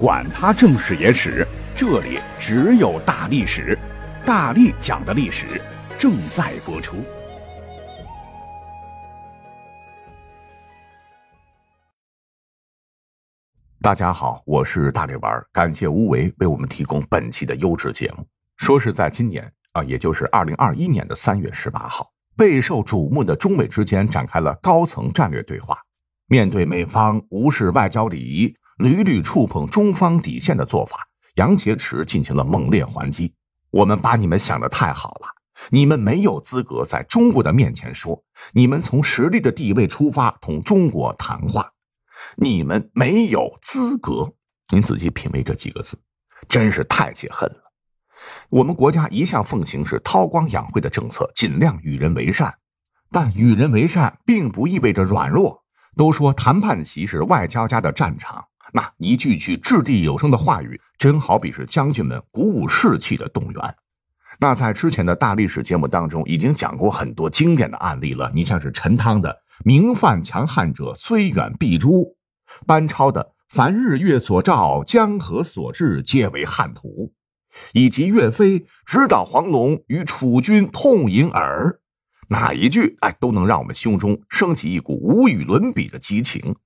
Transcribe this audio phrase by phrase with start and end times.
[0.00, 3.78] 管他正史野史，这里只有大历史，
[4.24, 5.60] 大力讲的历史
[5.98, 7.04] 正在播出。
[13.82, 18.26] 大家好，我是大力丸，感谢无为为我们提供本期的优质节目。
[18.56, 25.76] 说是在今年啊，也就是二零二一年的三月十八号，备受瞩目的中美之间展开了高层战略对话。
[26.26, 28.56] 面对美方无视外交礼仪。
[28.80, 33.34] 屡屡触碰中方底线的做法，杨洁篪进行了猛烈还击。
[33.70, 35.28] 我们把你们想的太好了，
[35.70, 38.20] 你们没有资格在中国的面前说
[38.52, 41.70] 你们从实力的地位出发同中国谈话，
[42.36, 44.32] 你们没有资格。
[44.72, 45.98] 您仔细品味这几个字，
[46.48, 47.72] 真是太解恨了。
[48.48, 52.54] 我们国家一向奉行是韬光养晦的政策，尽量与人为善，
[53.10, 55.60] 但与人为善并不意味着软弱。
[55.96, 58.46] 都说谈判席是外交家的战场。
[58.72, 63.74] 那一句句掷地有声的话语，真好比是将军们鼓舞士气的动员。
[64.38, 68.30] 那在之前的大历史节目当中，已经讲过很多经典的案例了。
[68.34, 72.16] 你像是陈汤的“明犯强汉者，虽远必诛”，
[72.66, 77.12] 班超的“凡日月所照，江河所至，皆为汉图”，
[77.74, 81.80] 以及岳飞“直捣黄龙，与楚军痛饮耳”，
[82.30, 86.56] 哪一句哎都能让我们胸中升起一股无与伦比的激情。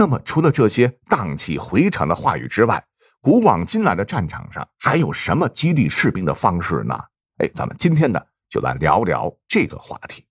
[0.00, 2.82] 那么，除了这些荡气回肠的话语之外，
[3.20, 6.98] 古往今来的战场上还有什么激励士兵的方式呢？
[7.36, 10.24] 哎，咱们今天呢就来聊聊这个话题。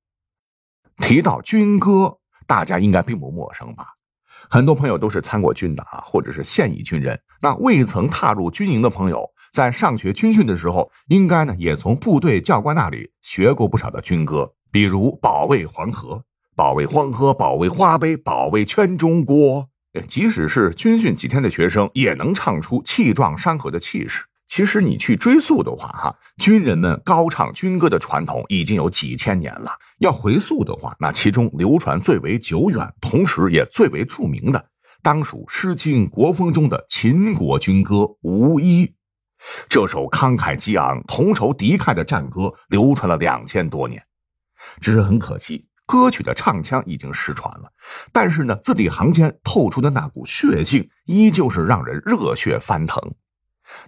[0.97, 3.90] 提到军歌，大家应该并不陌生吧？
[4.50, 7.22] 很多朋友都是参过军的啊，或者是现役军人。
[7.40, 16.16] 那未曾踏入军营的朋友，在上学军训的时候，应该呢也从部队教官那里学过不少的军歌，比如《保卫黄河》。
[16.60, 19.70] 保卫黄河，保卫华北，保卫全中国。
[20.10, 24.26] 即使是军训几天的学生，也能唱出气壮山河的气势。
[24.46, 29.72] 其实你去追溯的话，哈，军人们高唱军歌的传统已经有几千年了。
[30.00, 34.62] 要回溯的话，那其中流传最为久远，同时也最为著名的，
[35.02, 38.86] 当属《诗经·国风》中的秦国军歌《无衣》。
[39.69, 44.03] 这首慷慨激昂、同仇敌忾的战歌，流传了两千多年。
[44.81, 45.69] 只是很可惜。
[45.89, 47.63] 歌曲的唱腔已经失传了，
[48.13, 53.01] 但是呢，字里行间透出的那股血性依旧是让人热血翻腾。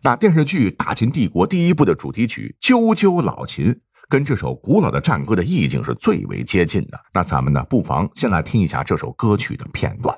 [0.01, 3.71] 那电视剧《大秦帝国》第一部的主题曲《啾啾老秦》，
[4.09, 6.99] 跟这首古老的战歌的意境是最为接近的。
[7.13, 10.17] 那咱们呢，不妨先来听一下这首歌曲的片段。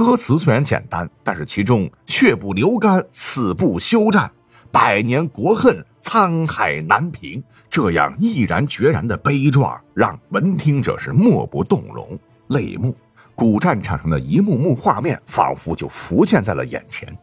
[0.00, 4.30] 歌词虽然简单，但是其中“血不流干，死不休战，
[4.72, 12.18] 百年国恨，沧海难平”这样毅然决然的悲壮，让闻听者是莫不动容、
[12.48, 12.96] 泪目。
[13.34, 17.14] 古战场上的一幕幕画面，仿佛就浮现在了眼前：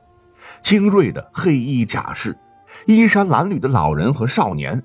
[0.62, 2.38] 精锐的黑衣甲士，
[2.86, 4.80] 衣衫褴褛的老人和少年，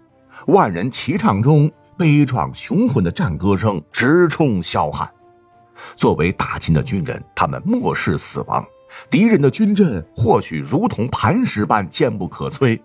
[0.46, 5.06] 万人齐唱中，悲壮雄浑的战歌声直冲霄汉。
[5.96, 8.64] 作为大秦的军人，他们漠视死亡。
[9.08, 12.78] 敌人的军阵或许如同磐石般坚不可摧，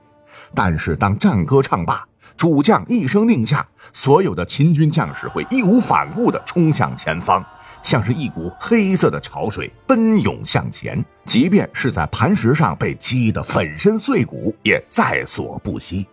[0.55, 2.05] 但是当战歌唱罢，
[2.37, 7.43] 主将一声令下，所有的秦军将士会义无反顾地冲向前方，
[7.81, 11.03] 像是一股黑色的潮水奔涌向前。
[11.25, 16.07] 即便是在磐石上被击得粉身碎骨，也在所不惜。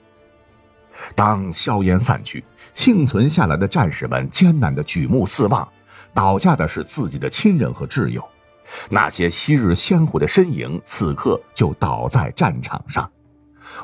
[1.15, 2.43] 当硝烟散去，
[2.73, 5.69] 幸存下来的战士们艰难地举目四望。
[6.15, 8.23] 倒下的是自己的亲人和挚友，
[8.89, 13.11] 那些昔日鲜活的身影，此刻就倒在战场上。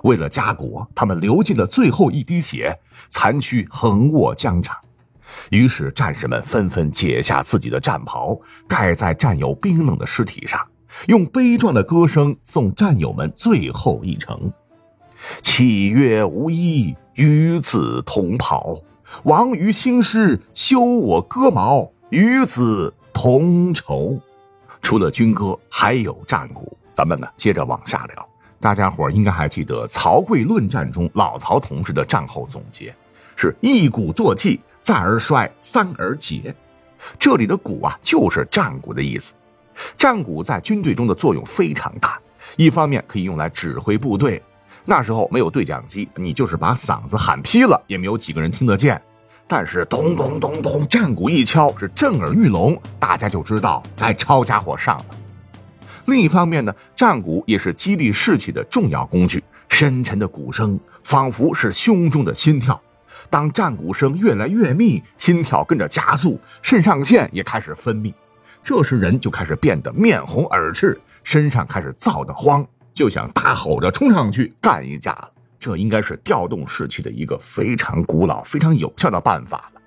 [0.04, 2.78] 为了家国，他们流尽了最后一滴血，
[3.08, 4.76] 残躯横卧疆场。
[5.50, 8.38] 于是，战士们纷纷解下自己的战袍，
[8.68, 10.60] 盖在战友冰冷的尸体上，
[11.08, 14.52] 用悲壮的歌声送战友们最后一程。
[15.42, 18.80] 岂曰无衣，与子同袍。
[19.24, 21.90] 王于兴师，修我戈矛。
[22.10, 24.20] 与子同仇。
[24.82, 26.76] 除了军歌，还有战鼓。
[26.92, 28.28] 咱们呢，接着往下聊。
[28.58, 32.94] 大家伙应该还记得曹刿论战中老曹同志的战后总结，
[33.36, 36.54] 是一鼓作气，再而衰，三而竭。
[37.18, 39.32] 这里的鼓啊，就是战鼓的意思。
[39.96, 42.18] 战鼓在军队中的作用非常大，
[42.56, 44.42] 一方面可以用来指挥部队。
[44.84, 49.00] 那时候没有对讲机，你就是把嗓子喊劈了，也没有几个人听得见。
[49.50, 55.04] 但是咚咚咚咚，战鼓一敲，是震耳欲聋，大家就知道该抄家伙上了。
[56.04, 59.42] 另一方面呢，战鼓也是激励士气的重要工具。
[59.68, 62.80] 深沉的鼓声仿佛是胸中的心跳，
[63.28, 68.14] 当战鼓声越来越密，心跳跟着加速，肾上腺也开始分泌，
[68.62, 72.64] 这时人就开始变得面红耳赤，身上开始燥得慌，
[72.94, 75.30] 就想大吼着冲上去干一架了。
[75.60, 79.80] 这应该是调动士气的一个非常古老、非常有效的办法了。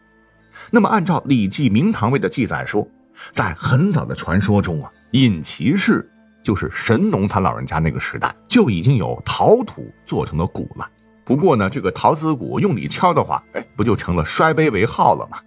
[0.72, 2.88] 那么，按照《礼记·明堂位》的记载说，
[3.31, 6.10] 在很早的传说中啊，尹奇氏。
[6.44, 10.86] 就是神农他老人家那个时代就已经有陶土做成的鼓了，
[11.24, 15.40] 不过呢，这个陶瓷鼓用力敲的话，哎，不就成了摔杯为号了吗？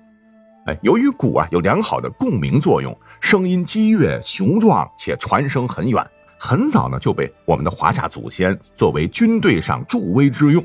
[0.65, 6.03] 哎，由于鼓啊有良好的共鸣作用，声音激越雄壮且传声很远，
[6.39, 10.65] 很早呢就被我们的华夏祖先作为军队上助威之用。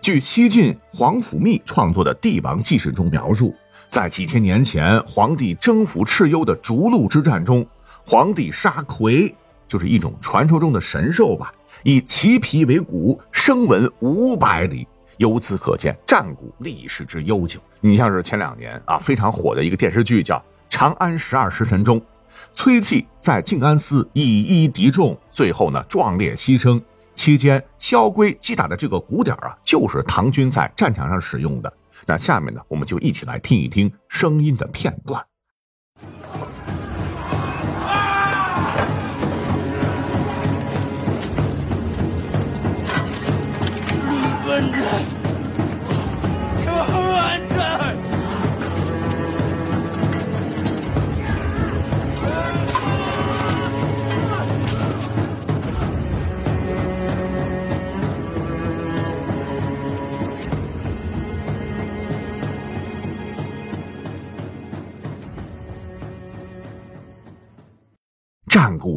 [0.00, 3.54] 据西晋皇甫谧创作的《帝王纪事》中描述，
[3.88, 7.66] 在几千年前皇帝征服蚩尤的逐鹿之战中，
[8.04, 9.34] 皇帝杀夔。
[9.68, 11.50] 就是一种传说中的神兽吧，
[11.82, 14.86] 以其皮为鼓，声闻五百里。
[15.16, 17.58] 由此可见，战鼓历史之悠久。
[17.80, 20.36] 你像是前两年啊非常火的一个电视剧叫
[20.68, 22.00] 《长安十二时辰》中，
[22.52, 26.80] 崔器在静安寺以一敌众，最后呢壮烈牺牲。
[27.14, 31.72] 期间萧规击打的这个鼓点啊，就是唐军在战场上使用的。
[32.06, 35.22] 那下面呢，我们就一起来听一听声音的片段。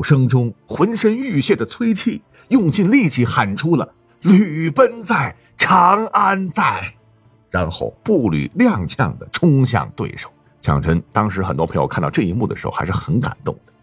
[0.06, 3.92] 声中，浑身浴血的崔器用尽力气喊出了
[4.22, 6.94] “吕奔在，长安在”，
[7.50, 10.30] 然后步履踉跄的冲向对手。
[10.62, 13.74] 讲真，当时很多朋友看到这一幕的时候还是很感动的。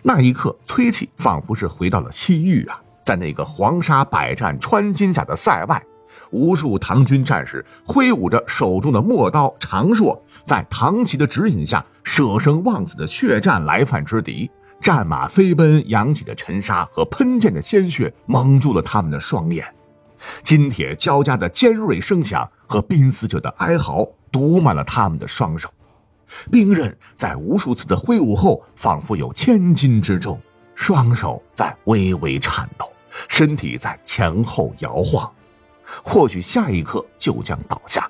[0.00, 5.82] 那一刻，崔器仿佛是回到了西域啊，在那个黄沙百战穿金甲的塞外，
[6.30, 14.48] 无数唐军战士挥舞着手中的陌刀长槊，在唐旗的指引下，舍生忘死的血战来犯之敌。
[14.84, 19.66] 战马飞奔，扬起的尘沙和喷溅的鲜血蒙住了他们的双眼，
[20.42, 25.70] 金铁交加的尖锐声响和濒死者的哀嚎堵满了他们的双手。
[26.50, 30.38] 兵刃在无数次的挥舞后，仿佛有千斤之重，
[30.74, 32.86] 双手在微微颤抖，
[33.26, 35.32] 身体在前后摇晃，
[36.02, 38.06] 或许下一刻就将倒下。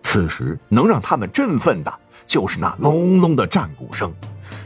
[0.00, 4.12] 此时能让他们振奋的，就是那隆隆的战鼓声。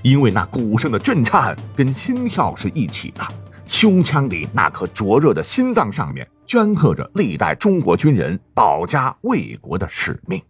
[0.03, 3.21] 因为那鼓声的震颤跟心跳是一起的，
[3.67, 10.43] 胸腔里那颗灼热的心脏上面镌刻着历代中国军人保家卫国的使命。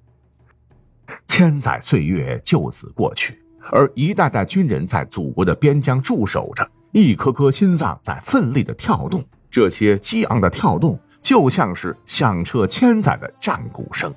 [1.26, 3.38] 千载岁月就此过去，
[3.70, 9.22] 而一代代军人在祖国的边疆驻守着，一颗颗心脏在奋力的跳动。
[9.50, 14.12] 这些激昂的跳动，就像是响彻千载的战鼓声。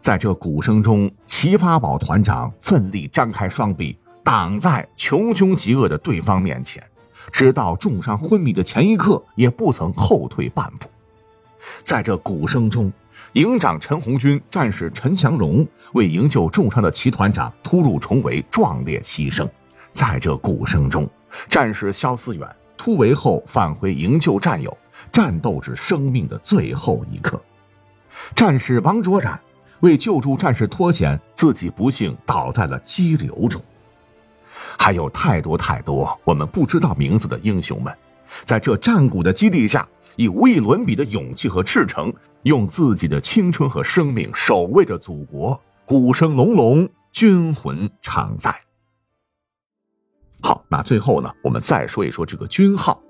[0.00, 3.96] 在这鼓声中，齐发宝团长奋力张开双臂。
[4.24, 6.82] 挡在穷凶极恶的对方面前，
[7.30, 10.88] 直到重伤昏迷的前一刻，也不曾后退半步。
[11.82, 12.92] 在这鼓声中，
[13.34, 19.48] 营长陈红军战士陈祥荣为营救重伤的齐团长突入重围，壮烈牺牲。
[19.92, 21.08] 在这鼓声中，
[21.48, 24.76] 战士肖思远突围后返回营救战友，
[25.12, 27.40] 战斗至生命的最后一刻。
[28.34, 29.38] 战士王卓然
[29.80, 33.62] 为救助战士脱险，自己不幸倒在了激流中。
[34.78, 37.92] 还有太多太多我们不知道名字的英雄们，
[38.44, 39.86] 在这战鼓的激励下，
[40.16, 42.12] 以无与伦比的勇气和赤诚，
[42.42, 45.60] 用自己的青春和生命守卫着祖国。
[45.84, 48.54] 鼓声隆隆，军魂常在。
[50.40, 53.00] 好，那最后呢，我们再说一说这个军号。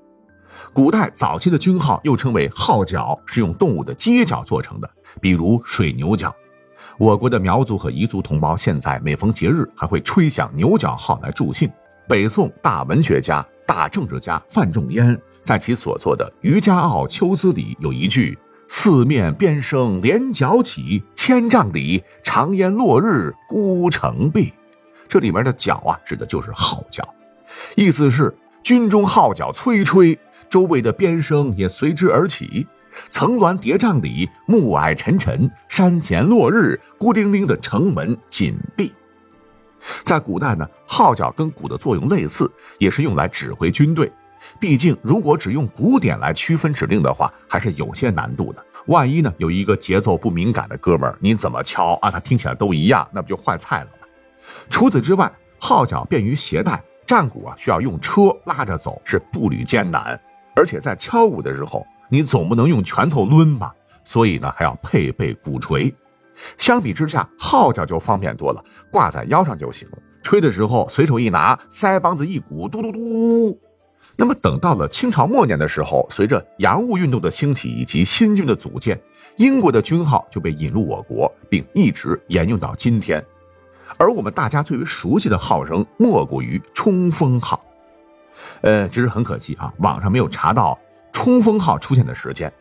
[0.72, 4.90] 古代早期的军号又称为号角，是用动物的犄角做成的，
[5.20, 6.34] 比如水牛角。
[6.98, 11.70] 我国的苗族和彝族同胞现在每逢节日还会吹响牛角号来助兴。
[12.08, 24.52] 北宋大文学家、大政治家范仲淹在其所作的《渔家傲·秋思》里有一句：“四面边声连角起，千丈里长烟落日孤城闭。”
[25.08, 27.06] 这里面的角啊，指的就是号角，
[27.74, 30.18] 意思是军中号角催吹，
[30.48, 32.66] 周围的边声也随之而起。
[33.08, 38.92] 层峦叠嶂里，暮霭沉沉，山前落日，孤零零的城门紧闭。
[40.04, 44.10] 在古代呢，号角跟鼓的作用类似，也是用来指挥军队。
[44.60, 48.64] 毕竟，如果只用鼓点来区分指令的话，还是有些难度的。
[48.86, 54.06] 万一呢，有一个节奏不敏感的哥们儿，你怎么敲啊，他听起来都一样，那不就坏菜了吗？
[54.68, 60.20] 除此之外，号角便于携带，战鼓啊需要用车拉着走，是步履艰难。
[60.54, 63.74] 而且在敲鼓的时候，你总不能用拳头抡吧？
[64.04, 65.90] 所以呢，还要配备鼓槌。
[66.58, 69.98] 相比之下，号角就方便多了，挂在腰上就行了。
[70.22, 73.58] 吹的时候随手一拿，腮帮子一鼓，嘟嘟嘟。
[74.14, 79.00] 那么等到了清朝末年的时候，随着洋务运动的兴起以及新军的组建，
[79.36, 83.24] 英国的军号就被引入我国，并一直沿用到今天。
[83.96, 87.58] 而我们大家最为熟悉的号声，莫过于冲锋号。
[88.60, 90.78] 呃，只是很可惜啊，网上没有查到。
[91.12, 92.52] 冲锋号出现的时间，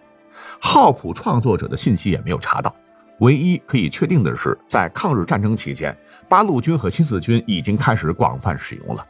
[0.59, 2.75] 号谱创作者的信息也没有查到。
[3.19, 5.95] 唯一可以确定的是，在抗日战争期间，
[6.27, 9.05] 八路军和新四军已经开始广泛使用了。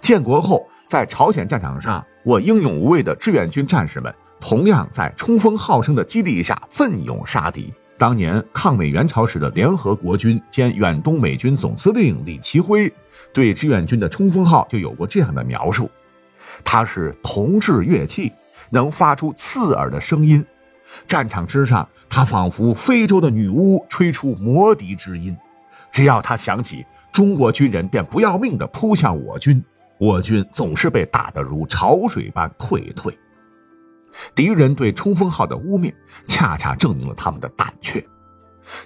[0.00, 7.72] 建国后，在朝鲜战场上，我英勇无畏的志愿军战士们同样在冲锋号声的激励下奋勇杀敌。
[7.96, 12.92] 当年抗美援朝时的联合国军兼远东美军总司令李奇辉，
[13.32, 15.90] 对志愿军的冲锋号就有过这样的描述：
[16.62, 18.32] 它是铜制乐器。
[18.70, 20.44] 能发出刺耳的声音，
[21.06, 25.36] 战场之上，他仿佛非洲的女巫吹出魔笛之音。
[25.90, 29.62] 只要他响起，中国军人便不要命地扑向我军，
[29.98, 33.16] 我军总是被打得如潮水般溃退。
[34.34, 35.92] 敌人对冲锋号的污蔑，
[36.26, 38.04] 恰恰证明了他们的胆怯。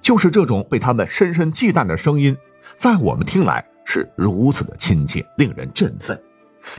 [0.00, 2.36] 就是这种被他们深深忌惮的声音，
[2.76, 6.20] 在我们听来是如此的亲切，令人振奋。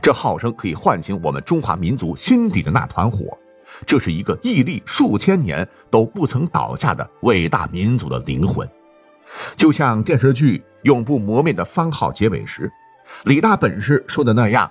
[0.00, 3.36] 这号声可以唤醒我们中华民族心底的那团火，
[3.86, 8.68] 这是一个屹立数千年都不曾倒下的伟大民族的灵魂。
[9.56, 12.70] 就像电视剧《永不磨灭的番号》结尾时，
[13.24, 14.70] 李大本事说的那样，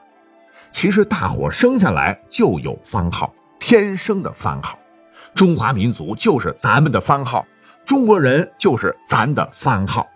[0.72, 4.78] 其实大伙生下来就有番号，天生的番号。
[5.36, 7.46] 中华民族就是咱们的番号，
[7.86, 10.08] 中国人就是咱的番号。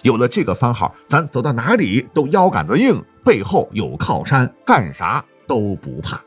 [0.00, 3.02] 有了这个番号，咱走到哪里都腰杆子硬。
[3.24, 6.20] 背后有靠山，干啥都不怕。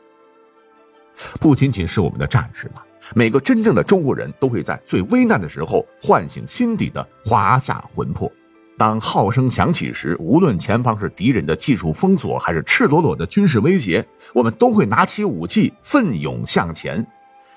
[1.38, 2.82] 不仅仅是我们的战士了，
[3.14, 8.32] 每个真正的中国人都会在最危难的时候唤醒心底的华夏魂魄。
[8.78, 17.06] 当号声响起时，无论前方是敌人的技术封锁，还是赤裸裸的军事威胁，我们都会拿起武器，奋勇向前，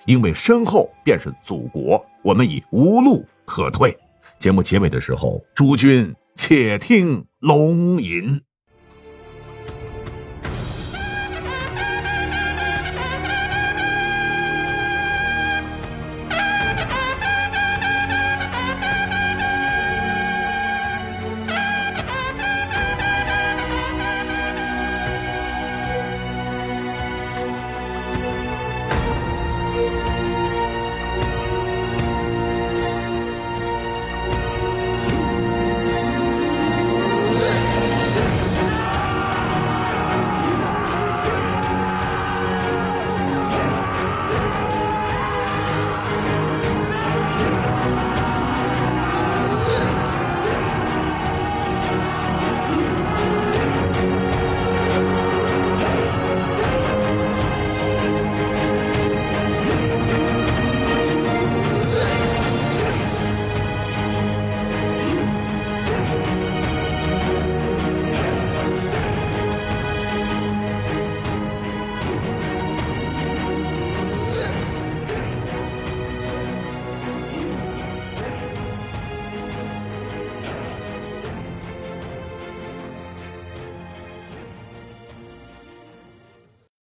[0.05, 3.97] 因为身后便是祖国，我们已无路可退。
[4.39, 8.41] 节目结尾的时候，诸君且听龙吟。